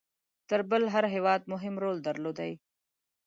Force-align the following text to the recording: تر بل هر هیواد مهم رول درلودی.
تر 0.49 0.61
بل 0.69 0.83
هر 0.93 1.05
هیواد 1.13 1.41
مهم 1.53 1.75
رول 1.83 1.97
درلودی. 2.07 2.51